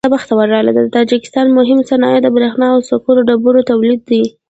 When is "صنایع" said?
1.89-2.19